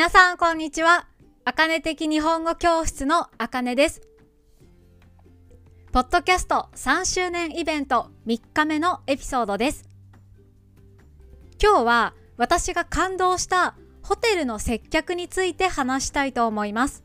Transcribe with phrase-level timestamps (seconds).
[0.00, 1.08] 皆さんこんにちは。
[1.44, 4.00] あかね的日本語教室のあかねです。
[5.92, 9.84] ポッドキャスト3周年イベント3日目のエピソードです。
[11.62, 17.04] 今日は私が感動したホテルの接客について話したいと思います。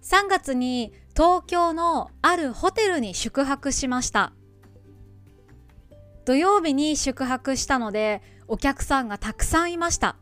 [0.00, 4.32] 3月に東京のあるホテルに宿泊しました。
[6.24, 10.16] 土曜日に宿泊したのでお客さんがたくさんいました。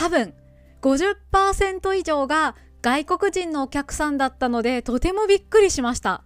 [0.00, 0.32] 多分
[0.80, 6.24] 50%以上が外国人のお客さんだったのでとてもびっくりしました。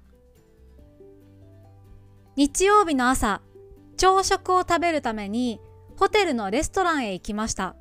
[2.37, 3.43] 日曜日の朝
[3.97, 5.59] 朝食を食べるために
[5.99, 7.75] ホテルのレストランへ行きました。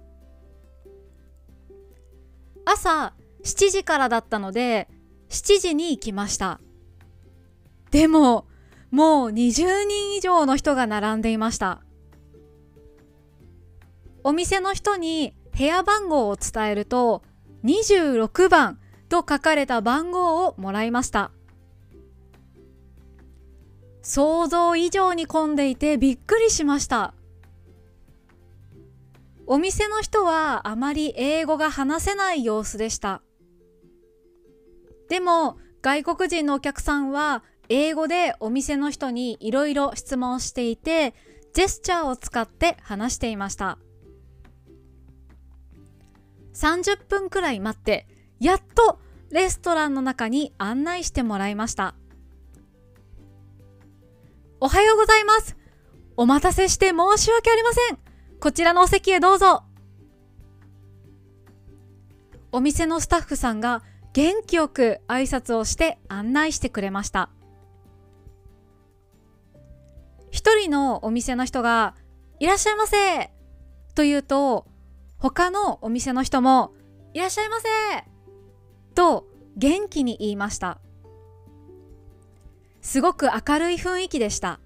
[2.65, 3.13] 朝
[3.43, 4.89] 7時からだったので
[5.29, 6.59] 7時に行きました。
[7.91, 8.47] でも
[8.89, 11.83] もう20人以上の人が並んでいました。
[14.23, 17.23] お店の人に部屋番号を伝えると
[17.63, 21.31] 26番と書かれた番号をもらいました。
[24.01, 27.13] 想像以上に混んでいてびっくりしました。
[29.45, 33.21] お店の人はあまり英語が話せない様子でした。
[35.09, 41.13] でも外国人のお客さんは英語でお店の人にいろいろ質問していて
[41.53, 43.77] ジェスチャーを使って話していました。
[46.53, 48.07] 30分くらい待って
[48.39, 48.99] やっと
[49.31, 51.95] レストランの中に案内してもらいました。
[54.59, 55.57] おはようございます。
[56.15, 57.97] お待たせして申し訳ありません。
[58.39, 59.63] こちらのお席へどうぞ。
[62.51, 63.81] お店のスタッフさんが
[64.13, 67.29] 元気よく挨拶をして案内してくれました。
[70.29, 71.95] 一人のお店の人が
[72.39, 73.31] 「いらっしゃいませ」
[73.95, 74.67] と言うと
[75.23, 76.73] 他のお店の人も
[77.13, 77.69] いらっしゃいませ
[78.93, 79.25] と
[79.55, 80.81] 元気に言いました。
[82.81, 84.59] すごく明るい雰囲気でした。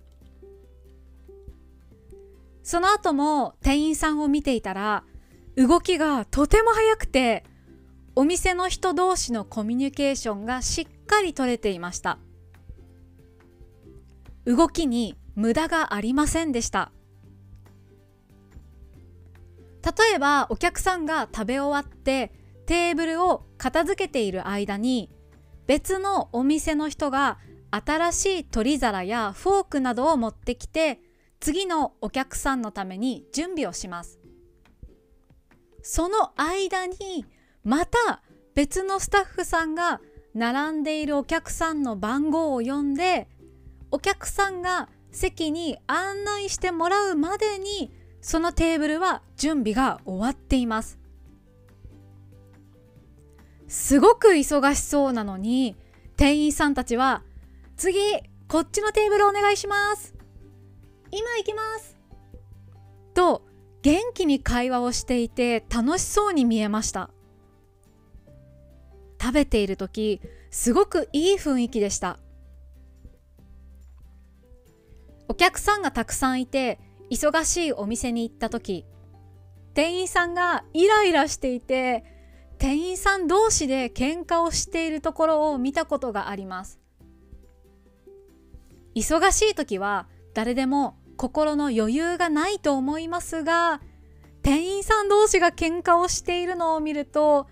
[2.63, 5.03] その後も店員さんを見ていたら
[5.55, 7.43] 動きがとても速くて
[8.15, 12.17] お店の人同士のコミュニケーションがしっかり取れていました。
[14.45, 16.91] 動きに無駄がありませんでした。
[19.87, 22.33] 例えばお客さんが食べ終わって
[22.65, 25.09] テーブルを片付けている間に
[25.65, 27.39] 別のお店の人が
[27.71, 30.99] 新しい取り皿やフォークなどを持ってきて
[31.39, 34.19] 次のお客さんのために準備をします。
[35.83, 37.25] その間に
[37.63, 38.21] また
[38.55, 40.01] 別のスタッフさんが
[40.33, 43.29] 並んでいるお客さんの番号を呼んで
[43.91, 47.96] お客さんが席に案内してもらうまでに
[48.27, 50.99] そのテーブルは準備が終わっています。
[53.69, 55.77] すごく忙しそうなのに
[56.17, 57.23] 店員さんたちは
[57.77, 57.97] 次
[58.49, 60.13] こっちのテーブルお願いします。
[61.09, 61.97] 今行きます。
[63.13, 63.43] と
[63.81, 67.09] 元気に会話をしていて楽しそうに見えました。
[69.21, 70.19] 食べている時
[70.51, 72.19] すごくいい雰囲気でした。
[75.29, 76.77] お客さんがたくさんいて
[77.09, 78.85] 忙しいお店に行った時
[79.73, 82.03] 店員さんがイライラしていて
[82.57, 86.79] 店員さん同士で喧嘩をしているところを見たことがあります。
[88.95, 93.79] 忙しい時は誰でも心の余裕がないと思いますが
[94.41, 97.47] 店員さん同士が喧嘩をしているのを見ると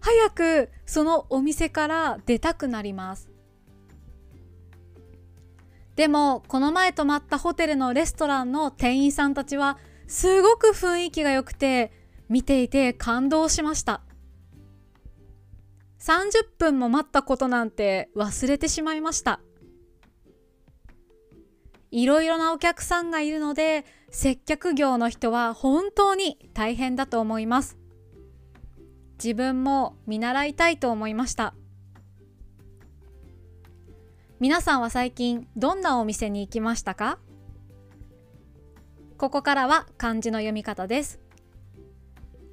[0.00, 3.35] 早くそのお店から出たくなります。
[5.96, 11.90] でもこの前泊まったホテルのレストランの店員さんたちはすごく雰囲気が良くて
[12.28, 14.02] 見ていて感動しました。
[15.98, 19.40] 30分も待ったことなんて忘れてしまいました。
[21.90, 27.78] いろいろなお客さんがいるので接客業の人は本当に大変だと思います。
[29.14, 31.54] 自分も見習いたいと思いました。
[34.38, 37.18] 皆さんは最近どんなお店に行きましたか？
[39.16, 41.20] ここからは漢字の読み方です。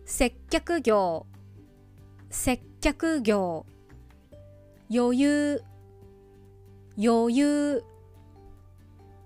[0.06, 1.26] 接客業。
[2.30, 3.66] 接客業。
[4.90, 5.62] 余裕。
[6.98, 7.84] 余裕。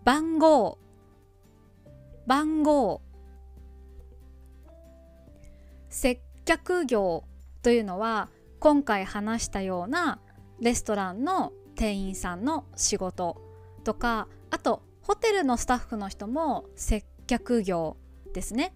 [0.04, 0.80] 番号。
[2.26, 3.04] 番号。
[5.90, 7.24] 接客業
[7.62, 8.30] というのは
[8.60, 10.18] 今回話したような
[10.60, 13.42] レストランの店員さんの仕事
[13.84, 17.96] とかあとホテルのスタッフの人も接客業
[18.34, 18.74] ですね。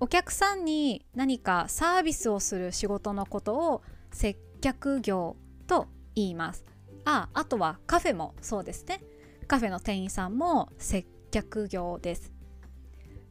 [0.00, 5.36] お客さんに何かサービスをする仕事のことを接客業
[5.68, 5.86] と
[6.16, 6.64] 言います。
[7.04, 9.00] ああとはカフェもそうですね。
[9.46, 12.32] カフェの店員さんも接客業です。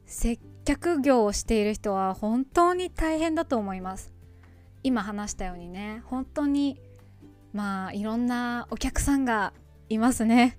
[0.06, 4.12] 接客業をしている人は本当に大変だと思います。
[4.82, 6.80] 今話したようにね本当に
[7.52, 9.52] まあいろんなお客さんが
[9.88, 10.58] いますね。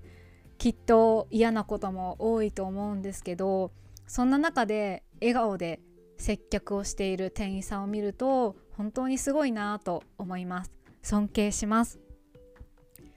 [0.58, 3.72] きっと嫌なことも多いと思うんですけど
[4.06, 5.80] そんな中で笑顔で
[6.16, 10.72] 接客をしている店員さんを見ると本当にすごいなと思います。
[11.02, 12.00] 尊敬します。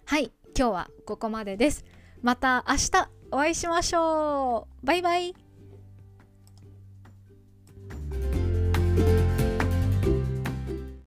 [0.06, 1.86] はい今日はここまでです。
[2.22, 4.86] また明日お会いしましょう。
[4.86, 5.47] バイバイ。